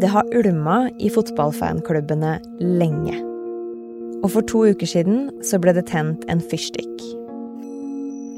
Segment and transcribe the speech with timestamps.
[0.00, 3.14] Det har ulma i fotballfanklubbene lenge.
[4.20, 7.00] Og for to uker siden så ble det tent en fyrstikk.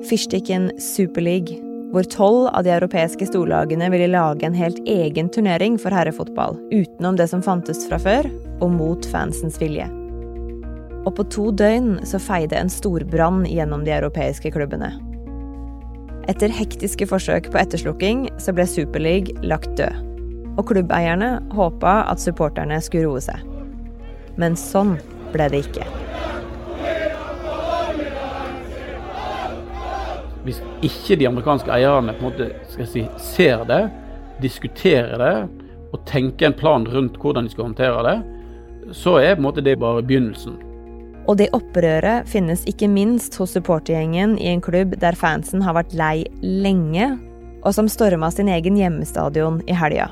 [0.06, 1.58] Fyrstikken Superleague,
[1.90, 7.18] hvor tolv av de europeiske storlagene ville lage en helt egen turnering for herrefotball, utenom
[7.18, 8.30] det som fantes fra før,
[8.62, 9.90] og mot fansens vilje.
[11.08, 14.94] Og på to døgn så feide en storbrann gjennom de europeiske klubbene.
[16.30, 20.07] Etter hektiske forsøk på etterslukking så ble Superleague lagt død.
[20.58, 23.44] Og klubbeierne håpa at supporterne skulle roe seg.
[24.38, 24.96] Men sånn
[25.32, 25.86] ble det ikke.
[30.46, 33.82] Hvis ikke de amerikanske eierne på en måte skal si, ser det,
[34.42, 35.34] diskuterer det
[35.92, 38.16] og tenker en plan rundt hvordan de skal håndtere det,
[38.96, 40.56] så er på en måte det bare begynnelsen.
[41.28, 45.92] Og det opprøret finnes ikke minst hos supportergjengen i en klubb der fansen har vært
[45.96, 47.18] lei lenge,
[47.62, 50.08] og som storma sin egen hjemmestadion i helga.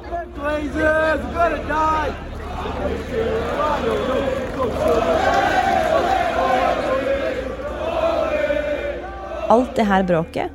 [9.46, 10.50] Alt det her bråket,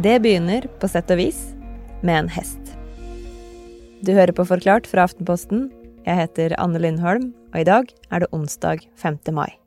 [0.00, 1.42] det begynner på sett og vis
[2.00, 2.72] med en hest.
[4.04, 5.68] Du hører på Forklart fra Aftenposten.
[6.04, 9.20] Jeg heter Anne Lindholm, og i dag er det onsdag 5.
[9.32, 9.63] mai.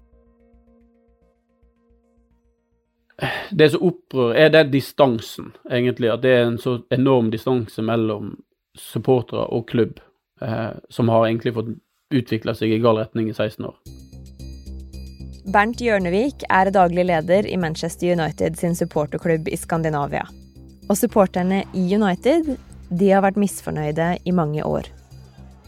[3.49, 6.11] Det som opprører, er den distansen, egentlig.
[6.13, 8.35] At det er en så enorm distanse mellom
[8.77, 9.99] supportere og klubb,
[10.41, 11.73] eh, som har egentlig fått
[12.13, 13.77] utvikla seg i gal retning i 16 år.
[15.47, 20.25] Bernt Hjørnevik er daglig leder i Manchester United sin supporterklubb i Skandinavia.
[20.87, 22.57] Og supporterne i United
[22.89, 24.87] de har vært misfornøyde i mange år.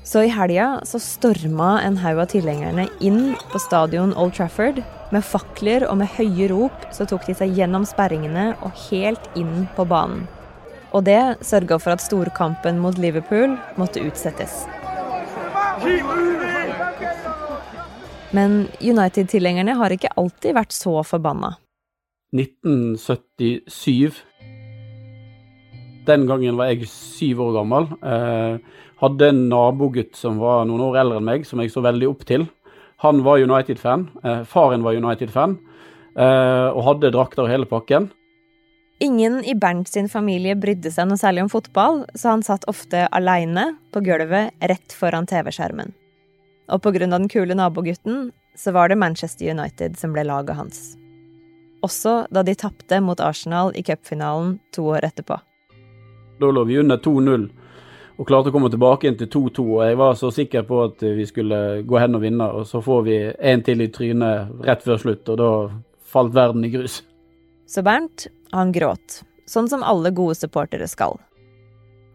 [0.03, 4.81] Så i helga så storma en haug av tilhengerne inn på stadion Old Trafford.
[5.14, 9.67] Med fakler og med høye rop så tok de seg gjennom sperringene og helt inn
[9.75, 10.28] på banen.
[10.89, 14.64] Og det sørga for at storkampen mot Liverpool måtte utsettes.
[18.34, 21.56] Men United-tilhengerne har ikke alltid vært så forbanna.
[22.34, 24.28] 1977
[26.09, 27.90] Den gangen var jeg syv år gammel.
[28.02, 32.09] Eh, hadde en nabogutt som var noen år eldre enn meg, som jeg så veldig
[32.09, 32.47] opp til.
[33.03, 34.09] Han var United-fan.
[34.24, 35.59] Eh, faren var United-fan.
[36.19, 38.09] Eh, og hadde drakter og hele pakken.
[39.00, 43.06] Ingen i Bernt sin familie brydde seg noe særlig om fotball, så han satt ofte
[43.16, 45.94] aleine på gulvet rett foran TV-skjermen.
[46.69, 47.08] Og pga.
[47.08, 50.81] den kule nabogutten så var det Manchester United som ble laget hans.
[51.81, 55.40] Også da de tapte mot Arsenal i cupfinalen to år etterpå.
[56.39, 57.50] Da lå vi under 2-0
[58.19, 59.63] og klarte å komme tilbake inn til 2-2.
[59.77, 62.81] og Jeg var så sikker på at vi skulle gå hen og vinne, og så
[62.83, 65.51] får vi en til i trynet rett før slutt, og da
[66.03, 67.00] falt verden i grus.
[67.69, 69.22] Så Bernt, han gråt.
[69.47, 71.16] Sånn som alle gode supportere skal.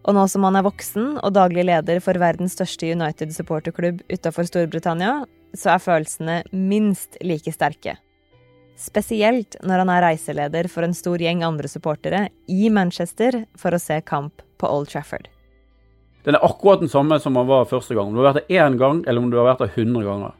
[0.04, 5.22] Og nå som han er voksen og daglig leder for verdens største United-supporterklubb utafor Storbritannia,
[5.56, 7.96] så er følelsene minst like sterke.
[8.74, 13.80] Spesielt når han er reiseleder for en stor gjeng andre supportere i Manchester for å
[13.82, 15.28] se kamp på Old Trafford.
[16.24, 18.08] Den er akkurat den samme som han var første gang.
[18.08, 20.32] Om du har vært der én gang, eller om du har vært der hundre ganger.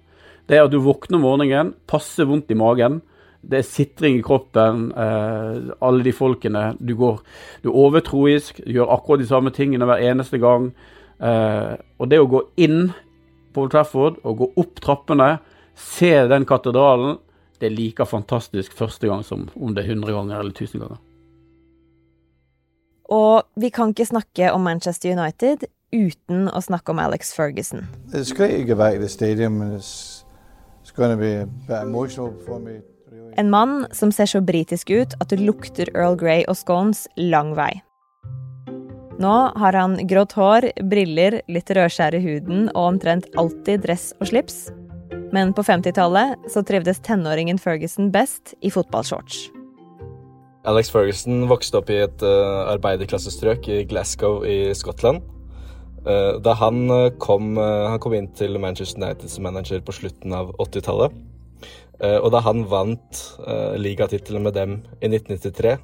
[0.49, 3.03] Det er at du våkner om morgenen, passe vondt i magen.
[3.45, 4.89] Det er sitring i kroppen.
[4.97, 6.65] Eh, alle de folkene.
[6.81, 7.21] Du, går,
[7.63, 10.71] du er overtroisk, du gjør akkurat de samme tingene hver eneste gang.
[11.21, 12.89] Eh, og det å gå inn
[13.55, 15.37] på Old Trafford og gå opp trappene,
[15.77, 17.21] se den katedralen,
[17.61, 21.03] det er like fantastisk første gang som om det er 100 ganger eller 1000 ganger.
[23.13, 27.87] Og vi kan ikke snakke om Manchester United uten å snakke om Alex Ferguson.
[28.13, 30.25] It's great to go back to the stadium and it's,
[30.83, 32.81] it's going to be a bit emotional for me.
[33.13, 33.35] Really.
[33.37, 37.55] En mann som ser så britisk ut at det lukter Earl Grey og scones lang
[37.55, 37.83] vei.
[39.23, 44.33] Nå har han grått hår, briller, litt rødskjær i huden og omtrent alltid dress og
[44.33, 44.65] slips.
[45.35, 49.49] Men på 50-tallet så trivdes tenåringen Ferguson best i fotballshorts.
[50.65, 55.25] Alex Ferguson vokste opp i et uh, arbeiderklassestrøk i Glasgow i Skottland.
[56.07, 60.37] Uh, da han uh, kom, han kom inn til Manchester United som manager på slutten
[60.37, 61.23] av 80-tallet.
[62.05, 63.19] og da han vant
[63.79, 65.77] ligatittelen med dem i 1993,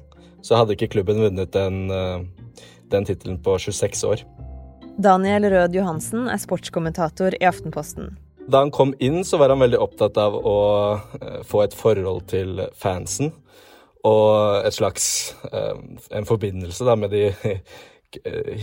[0.43, 1.87] så hadde ikke klubben vunnet den,
[2.91, 4.25] den tittelen på 26 år.
[4.99, 8.11] Daniel Rød Johansen er sportskommentator i Aftenposten.
[8.51, 10.57] Da han kom inn, så var han veldig opptatt av å
[11.47, 13.31] få et forhold til fansen
[14.03, 15.05] og et slags
[15.53, 17.29] en forbindelse da, med de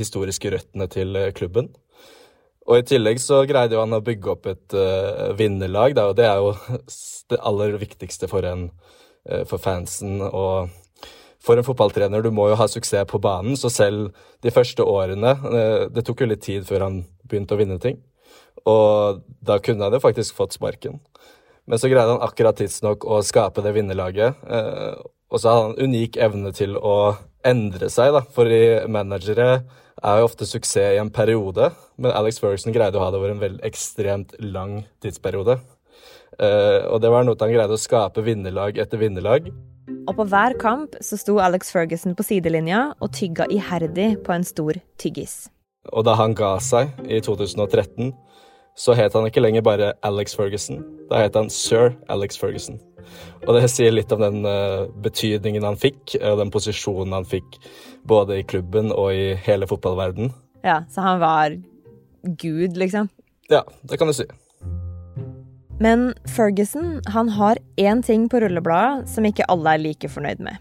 [0.00, 1.70] historiske røttene til klubben.
[2.68, 6.18] Og i tillegg så greide jo han å bygge opp et uh, vinnerlag, da, og
[6.18, 6.52] det er jo
[7.32, 8.68] det aller viktigste for, en,
[9.28, 10.68] uh, for fansen og
[11.44, 14.10] for en fotballtrener, du må jo ha suksess på banen, så selv
[14.44, 18.02] de første årene uh, Det tok jo litt tid før han begynte å vinne ting.
[18.68, 20.98] Og da kunne han jo faktisk fått sparken.
[21.68, 24.44] Men så greide han akkurat tidsnok å skape det vinnerlaget.
[24.48, 26.96] Eh, og så hadde han unik evne til å
[27.46, 28.22] endre seg, da.
[28.34, 28.48] For
[28.88, 29.48] managere
[29.98, 33.34] er jo ofte suksess i en periode, men Alex Ferguson greide å ha det over
[33.34, 35.58] en veldig ekstremt lang tidsperiode.
[36.38, 39.48] Uh, og det var noe han greide å skape vinnerlag etter vinnerlag.
[40.08, 44.46] Og på hver kamp så sto Alex Ferguson på sidelinja og tygga iherdig på en
[44.46, 45.48] stor tyggis.
[45.92, 48.12] Og da han ga seg i 2013,
[48.78, 50.84] så het han ikke lenger bare Alex Ferguson.
[51.10, 52.78] Da het han sir Alex Ferguson.
[53.46, 57.58] Og det sier litt om den uh, betydningen han fikk, og den posisjonen han fikk
[58.08, 60.30] både i klubben og i hele fotballverden.
[60.66, 61.56] Ja, så han var
[62.22, 63.08] gud, liksom?
[63.50, 64.28] Ja, det kan du si.
[65.80, 70.58] Men Ferguson han har én ting på rullebladet som ikke alle er like fornøyd med.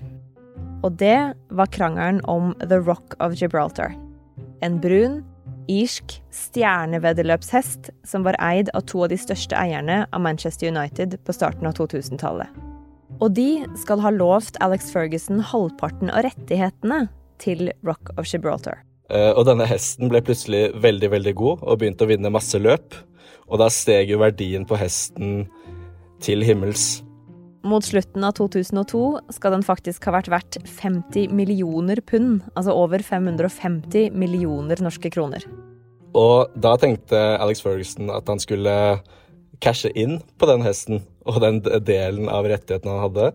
[0.85, 3.95] Og det var krangelen om The Rock of Gibraltar.
[4.61, 5.23] En brun,
[5.71, 11.35] irsk stjerneveddeløpshest som var eid av to av de største eierne av Manchester United på
[11.35, 12.49] starten av 2000-tallet.
[13.17, 17.07] Og de skal ha lovt Alex Ferguson halvparten av rettighetene
[17.41, 18.83] til Rock of Gibraltar.
[19.07, 22.97] Uh, og denne hesten ble plutselig veldig, veldig god og begynte å vinne masse løp.
[23.47, 25.45] Og da steg jo verdien på hesten
[26.23, 26.97] til himmels.
[27.67, 29.01] Mot slutten av 2002
[29.35, 35.43] skal den faktisk ha vært verdt 50 millioner pund, altså over 550 millioner norske kroner.
[36.15, 38.73] Og da tenkte Alex Ferguson at han skulle
[39.63, 43.31] cashe inn på den hesten og den delen av rettighetene han hadde.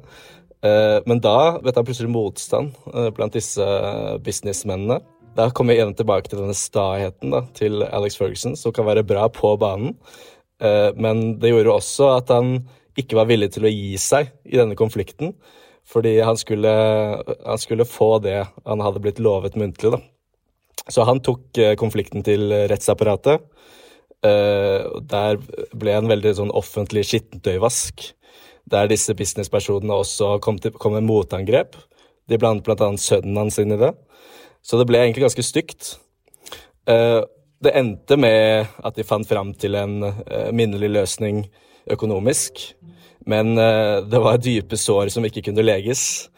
[0.64, 3.66] Eh, men da vet han plutselig motstand eh, blant disse
[4.24, 5.02] businessmennene.
[5.36, 9.04] Da kommer vi igjen tilbake til denne staheten da, til Alex Ferguson, som kan være
[9.04, 9.96] bra på banen.
[10.62, 12.62] Eh, men det gjorde også at han
[12.98, 15.34] ikke var villig til å gi seg i denne konflikten.
[15.88, 16.72] Fordi han skulle,
[17.46, 19.92] han skulle få det han hadde blitt lovet muntlig.
[19.96, 20.00] da.
[20.88, 23.42] Så han tok eh, konflikten til rettsapparatet.
[24.22, 25.40] Eh, der
[25.74, 28.06] ble en veldig sånn offentlig skittentøyvask.
[28.70, 31.74] Der disse businesspersonene også kom, til, kom med motangrep.
[32.30, 32.92] De blandet bl.a.
[32.98, 33.90] sønnen hans inn i det.
[34.62, 35.96] Så det ble egentlig ganske stygt.
[36.86, 37.20] Eh,
[37.62, 40.00] det endte med at de fant fram til en
[40.50, 41.44] minnelig løsning
[41.90, 42.62] økonomisk.
[43.26, 46.28] Men eh, det var dype sår som ikke kunne leges.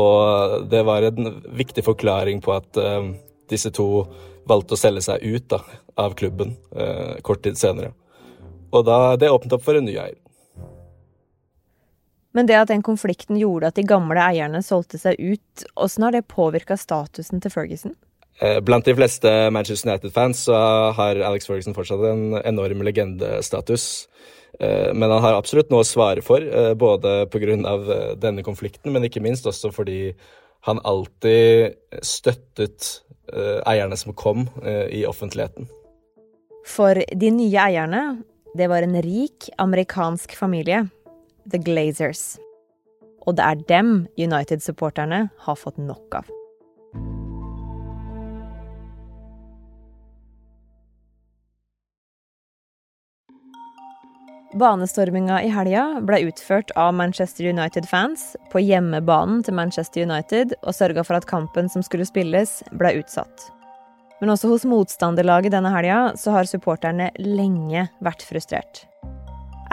[0.00, 2.78] Og det var en viktig forklaring på at
[3.48, 3.86] disse to
[4.50, 5.60] valgte å selge seg ut da,
[6.02, 6.56] av klubben
[7.22, 7.92] kort tid senere.
[8.74, 10.18] Og da det åpnet opp for en ny eier.
[12.34, 16.16] Men det at den konflikten gjorde at de gamle eierne solgte seg ut, åssen har
[16.16, 17.94] det påvirka statusen til Ferguson?
[18.42, 20.56] Eh, blant de fleste Manchester United-fans så
[20.96, 24.08] har Alex Ferguson fortsatt en enorm legendestatus.
[24.60, 28.16] Eh, men han har absolutt noe å svare for, eh, både pga.
[28.16, 30.14] denne konflikten, men ikke minst også fordi
[30.62, 33.00] han alltid støttet
[33.66, 35.66] eierne som kom i offentligheten.
[36.64, 38.22] For de nye eierne,
[38.56, 40.88] det var en rik amerikansk familie
[41.50, 42.38] The Glazers.
[43.26, 46.28] Og det er dem United-supporterne har fått nok av.
[54.54, 61.02] Banestorminga i helga ble utført av Manchester United-fans på hjemmebanen til Manchester United og sørga
[61.02, 63.48] for at kampen som skulle spilles, ble utsatt.
[64.22, 68.84] Men også hos motstanderlaget denne helga så har supporterne lenge vært frustrert.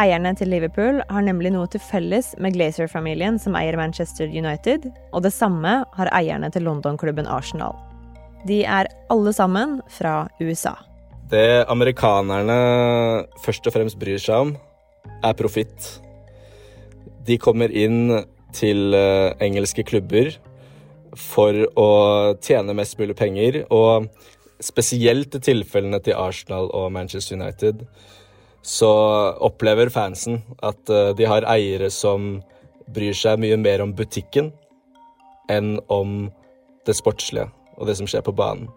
[0.01, 5.22] Eierne til Liverpool har nemlig noe til felles med Glazer-familien som eier Manchester United, og
[5.27, 7.77] det samme har eierne til London-klubben Arsenal.
[8.50, 10.74] De er alle sammen fra USA.
[11.29, 12.58] Det amerikanerne
[13.46, 14.58] først og fremst bryr seg om,
[15.22, 15.88] er profitt.
[17.25, 18.24] De kommer inn
[18.55, 20.34] til eh, engelske klubber
[21.17, 21.89] for å
[22.43, 24.08] tjene mest mulig penger, og
[24.63, 27.86] spesielt i tilfellene til Arsenal og Manchester United
[28.62, 28.91] så
[29.41, 32.36] opplever fansen at uh, de har eiere som
[32.93, 34.51] bryr seg mye mer om butikken
[35.50, 36.29] enn om
[36.86, 38.70] det sportslige og det som skjer på banen.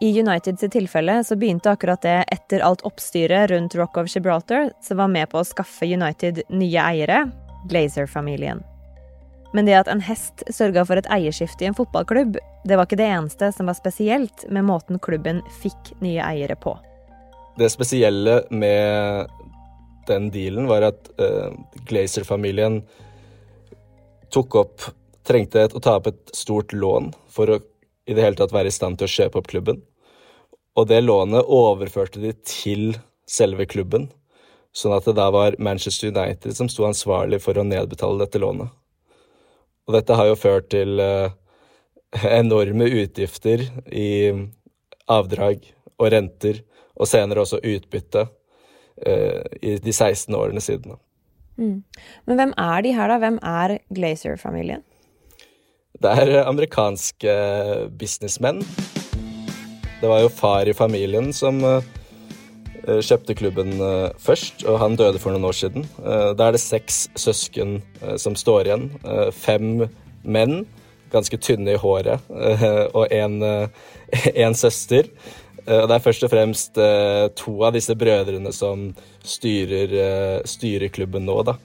[0.00, 4.98] I Uniteds tilfelle så begynte akkurat det etter alt oppstyret rundt Rock of Gibraltar, som
[4.98, 7.28] var med på å skaffe United nye eiere,
[7.70, 8.62] Glazer-familien.
[9.54, 12.98] Men det at en hest sørga for et eierskifte i en fotballklubb, det var ikke
[12.98, 16.74] det eneste som var spesielt med måten klubben fikk nye eiere på.
[17.54, 19.30] Det spesielle med
[20.10, 21.54] den dealen var at uh,
[21.86, 22.82] Glazer-familien
[24.34, 24.90] tok opp
[25.24, 27.56] Trengte å ta opp et stort lån for å
[28.06, 29.80] i det hele tatt være i stand til å kjøpe opp klubben.
[30.74, 32.96] Og det lånet overførte de til
[33.30, 34.08] selve klubben,
[34.74, 38.72] sånn at det da var Manchester United som sto ansvarlig for å nedbetale dette lånet.
[39.86, 41.30] Og dette har jo ført til uh,
[42.40, 44.32] enorme utgifter i
[45.10, 45.64] avdrag
[46.00, 46.62] og renter,
[46.94, 48.26] og senere også utbytte,
[49.06, 50.96] eh, i de 16 årene siden.
[51.58, 51.82] Mm.
[52.26, 53.18] Men hvem er de her, da?
[53.22, 54.82] Hvem er Glazer-familien?
[56.02, 57.34] Det er amerikanske
[57.94, 58.58] businessmenn.
[60.00, 61.84] Det var jo far i familien som uh,
[62.84, 63.76] kjøpte klubben
[64.20, 65.86] først, og han døde for noen år siden.
[66.02, 67.78] Da er det seks søsken
[68.20, 68.82] som står igjen.
[69.32, 69.86] fem
[70.20, 70.66] menn,
[71.14, 72.20] ganske tynne i håret,
[72.92, 75.08] og én søster.
[75.64, 76.76] Og det er først og fremst
[77.40, 78.90] to av disse brødrene som
[79.24, 79.96] styrer,
[80.44, 81.56] styrer klubben nå, da.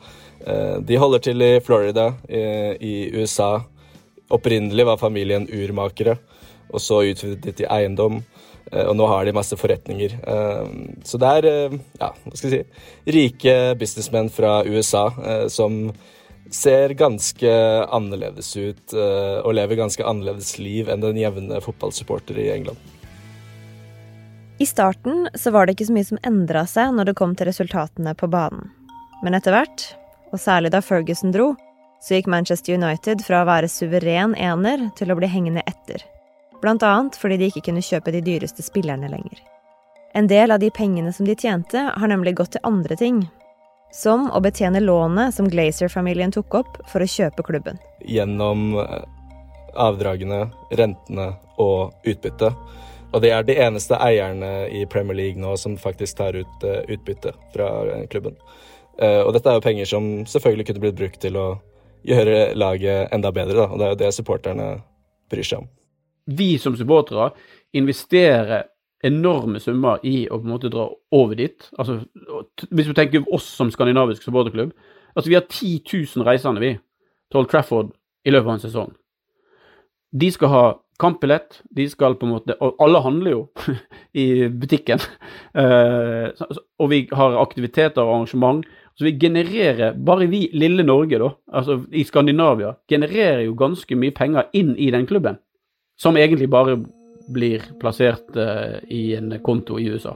[0.80, 3.58] De holder til i Florida i USA.
[4.30, 6.20] Opprinnelig var familien urmakere
[6.70, 8.22] og så utvidet de til eiendom.
[8.72, 10.16] Eh, og nå har de masse forretninger.
[10.20, 10.70] Eh,
[11.06, 15.10] så det er, eh, ja, hva skal jeg si, rike businessmenn fra USA
[15.50, 15.92] som
[16.50, 17.50] ser ganske
[17.94, 22.78] annerledes ut og lever ganske annerledes liv enn den jevne fotballsupporter i England.
[24.58, 27.52] I starten så var det ikke så mye som endra seg når det kom til
[27.52, 28.74] resultatene på banen.
[29.22, 29.86] Men etter hvert,
[30.34, 31.54] og særlig da Ferguson dro,
[32.02, 36.06] så gikk Manchester United fra å være suveren ener til å bli hengende etter
[36.62, 39.42] blant annet fordi de ikke kunne kjøpe de dyreste spillerne lenger.
[40.18, 43.22] En del av de pengene som de tjente, har nemlig gått til andre ting.
[43.94, 47.80] Som å betjene lånet som Glazer-familien tok opp for å kjøpe klubben.
[48.06, 49.06] Gjennom eh,
[49.78, 52.52] avdragene, rentene og utbytte.
[53.14, 56.84] Og de er de eneste eierne i Premier League nå som faktisk tar ut uh,
[56.86, 58.36] utbytte fra uh, klubben.
[59.00, 61.44] Og dette er jo penger som selvfølgelig kunne blitt brukt til å
[62.08, 63.68] gjøre laget enda bedre, da.
[63.68, 64.70] Og det er jo det supporterne
[65.30, 65.70] bryr seg om
[66.30, 67.32] vi som supportere
[67.74, 68.68] investerer
[69.04, 71.70] enorme summer i å på en måte dra over dit.
[71.80, 72.02] Altså,
[72.70, 74.74] hvis vi tenker oss som skandinavisk supporterklubb
[75.16, 75.82] altså Vi har 10
[76.16, 76.78] 000 reisende vi,
[77.32, 77.90] til Old Trafford
[78.24, 78.92] i løpet av en sesong.
[80.14, 80.62] De skal ha
[81.00, 83.42] kampbillett, de skal på en måte Og alle handler jo
[84.24, 85.02] i butikken.
[85.56, 86.30] Uh,
[86.80, 88.64] og vi har aktiviteter og arrangement.
[89.00, 94.12] Så vi genererer, bare vi lille Norge, da, altså i Skandinavia, genererer jo ganske mye
[94.12, 95.40] penger inn i den klubben
[96.00, 96.78] som egentlig bare
[97.32, 100.16] blir plassert uh, i en konto i USA.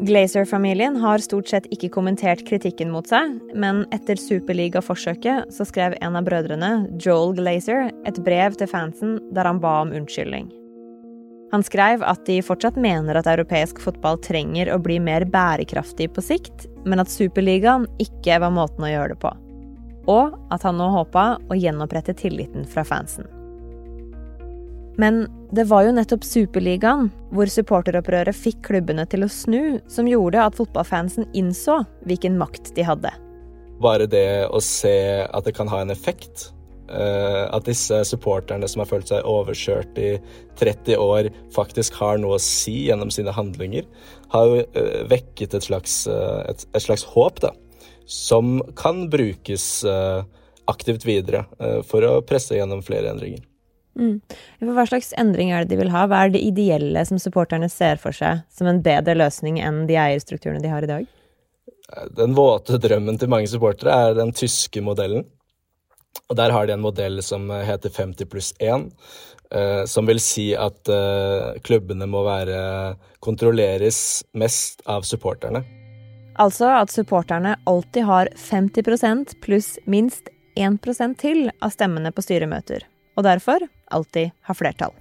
[0.00, 6.18] Glazer-familien har stort sett ikke kommentert kritikken mot seg, men etter Superliga-forsøket så skrev en
[6.18, 10.50] av brødrene, Joel Glazer, et brev til fansen der han ba om unnskyldning.
[11.54, 16.26] Han skrev at de fortsatt mener at europeisk fotball trenger å bli mer bærekraftig på
[16.26, 19.30] sikt, men at Superligaen ikke var måten å gjøre det på.
[20.10, 23.30] Og at han nå håpa å gjenopprette tilliten fra fansen.
[24.98, 30.42] Men det var jo nettopp Superligaen, hvor supporteropprøret fikk klubbene til å snu, som gjorde
[30.42, 33.12] at fotballfansen innså hvilken makt de hadde.
[33.82, 36.50] Bare det å se at det kan ha en effekt.
[36.84, 40.10] Uh, at disse supporterne som har følt seg overkjørt i
[40.60, 43.86] 30 år, faktisk har noe å si gjennom sine handlinger,
[44.34, 47.54] har uh, vekket et slags, uh, et, et slags, håp, da.
[48.04, 49.80] Som kan brukes
[50.68, 51.46] aktivt videre
[51.88, 53.40] for å presse gjennom flere endringer.
[53.94, 54.18] Mm.
[54.74, 56.04] Hva slags endring er det de vil ha?
[56.10, 59.98] Hva er det ideelle som supporterne ser for seg som en bedre løsning enn de
[60.00, 61.06] eierstrukturene de har i dag?
[62.16, 65.26] Den våte drømmen til mange supportere er den tyske modellen.
[66.30, 68.88] Og Der har de en modell som heter 50 pluss 1,
[69.50, 75.62] eh, som vil si at eh, klubbene må være kontrolleres mest av supporterne.
[76.40, 83.26] Altså at supporterne alltid har 50% pluss minst 1% til av stemmene på styremøter og
[83.26, 83.62] derfor
[83.94, 84.94] alltid har flertall.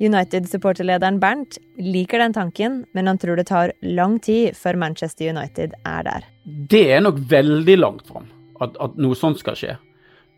[0.00, 5.74] United-supporterlederen Bernt liker den tanken, men han tror det tar lang tid før Manchester United
[5.84, 6.24] er der.
[6.44, 8.30] Det er nok veldig langt fram
[8.64, 9.76] at, at noe sånt skal skje.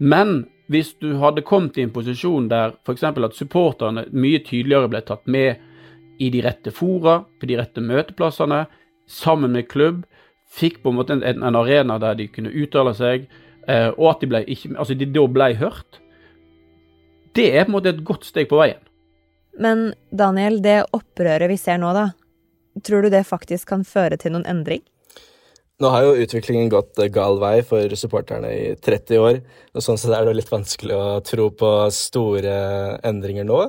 [0.02, 3.04] Men hvis du hadde kommet i en posisjon der f.eks.
[3.06, 5.62] at supporterne mye tydeligere ble tatt med
[6.22, 8.64] i de rette fora, på de rette møteplassene,
[9.06, 10.02] sammen med klubb,
[10.52, 13.28] fikk på en måte en, en arena der de kunne uttale seg,
[13.70, 16.01] eh, og at de, ble ikke, altså de da ble hørt,
[17.36, 18.80] det er på en måte et godt steg på veien.
[19.60, 22.10] Men Daniel, det opprøret vi ser nå, da.
[22.84, 24.80] Tror du det faktisk kan føre til noen endring?
[25.82, 29.40] Nå har jo utviklingen gått gal vei for supporterne i 30 år.
[29.74, 32.54] og Sånn sett er det litt vanskelig å tro på store
[33.08, 33.64] endringer nå.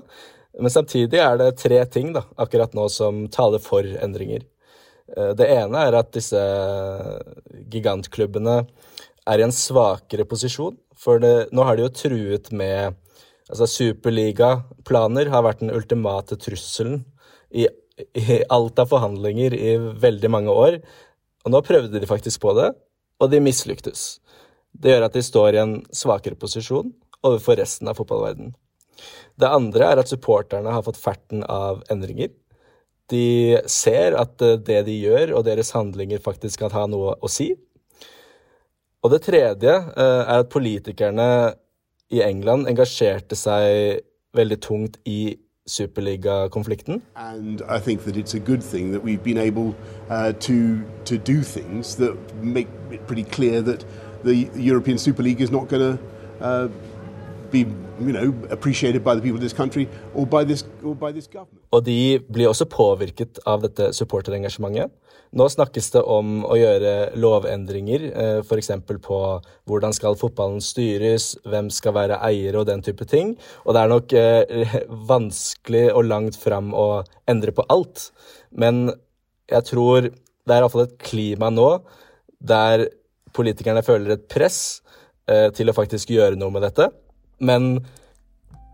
[0.62, 4.44] Men samtidig er det tre ting da, akkurat nå som taler for endringer.
[5.18, 6.42] Eh, det ene er at disse
[7.74, 8.60] gigantklubbene
[9.26, 10.78] er i en svakere posisjon.
[10.94, 13.00] For det, nå har de jo truet med
[13.52, 17.02] Altså, superligaplaner har vært den ultimate trusselen
[17.52, 17.68] i,
[18.18, 20.80] i alt av forhandlinger i veldig mange år.
[21.44, 22.72] Og nå prøvde de faktisk på det,
[23.20, 24.22] og de mislyktes.
[24.74, 28.56] Det gjør at de står i en svakere posisjon overfor resten av fotballverdenen.
[29.40, 32.32] Det andre er at supporterne har fått ferten av endringer.
[33.12, 37.32] De ser at eh, det de gjør og deres handlinger faktisk kan ha noe å
[37.32, 37.52] si.
[39.04, 41.28] Og det tredje eh, er at politikerne
[42.14, 44.04] i England engasjerte seg
[44.38, 47.02] veldig tungt i superligakonflikten.
[47.16, 49.74] I think that it's a good thing that we've been able
[50.10, 53.86] uh, to to do things that make it pretty clear that
[54.24, 55.98] the European Super League is not going
[56.42, 56.68] uh,
[57.54, 57.64] be
[58.02, 61.28] you know, appreciated by the people of this country or by this, or by this
[61.28, 61.62] government.
[61.72, 64.92] Og de blir også påvirket av dette supporterengasjementet.
[65.34, 68.70] Nå snakkes det om å gjøre lovendringer, eh, f.eks.
[69.02, 69.20] på
[69.70, 73.34] hvordan skal fotballen styres, hvem skal være eiere og den type ting.
[73.66, 74.76] Og det er nok eh,
[75.14, 78.12] vanskelig og langt fram å endre på alt.
[78.54, 78.92] Men
[79.50, 81.70] jeg tror det er iallfall et klima nå
[82.44, 82.86] der
[83.34, 84.84] politikerne føler et press
[85.26, 86.92] eh, til å faktisk gjøre noe med dette.
[87.44, 87.78] Men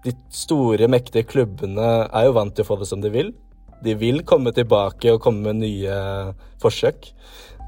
[0.05, 3.33] de store, mektige klubbene er jo vant til å få det som de vil.
[3.83, 5.97] De vil komme tilbake og komme med nye
[6.61, 7.11] forsøk.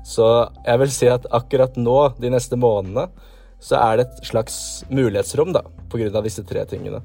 [0.08, 0.28] Så
[0.66, 3.10] jeg vil si at akkurat nå, de neste månedene,
[3.62, 4.56] så er det et slags
[4.90, 7.04] mulighetsrom, da, av disse tre tingene.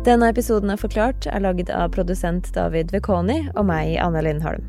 [0.00, 4.64] Denne episoden av Forklart er laget av produsent David Vekoni og meg, Anne Lindholm.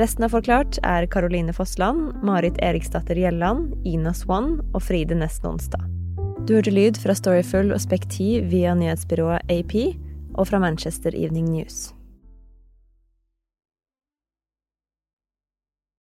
[0.00, 5.84] Resten av Forklart er Caroline Fossland, Marit Eriksdatter Gjelland, Ina Swan og Fride Nesten Onsdag.
[6.48, 9.76] Du hørte lyd fra Storyful og Spektiv via nyhetsbyrået AP
[10.32, 11.90] og fra Manchester Evening News.